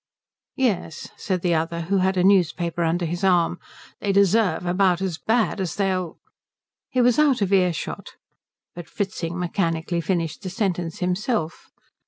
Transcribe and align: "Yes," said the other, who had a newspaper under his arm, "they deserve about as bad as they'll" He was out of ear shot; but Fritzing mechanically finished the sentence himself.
"Yes," 0.57 1.09
said 1.15 1.43
the 1.43 1.53
other, 1.53 1.81
who 1.81 1.97
had 1.99 2.17
a 2.17 2.23
newspaper 2.23 2.83
under 2.83 3.05
his 3.05 3.23
arm, 3.23 3.59
"they 3.99 4.11
deserve 4.11 4.65
about 4.65 4.99
as 4.99 5.19
bad 5.19 5.61
as 5.61 5.75
they'll" 5.75 6.17
He 6.89 7.01
was 7.01 7.19
out 7.19 7.39
of 7.43 7.53
ear 7.53 7.71
shot; 7.71 8.13
but 8.73 8.89
Fritzing 8.89 9.37
mechanically 9.37 10.01
finished 10.01 10.41
the 10.41 10.49
sentence 10.49 11.01
himself. 11.01 11.67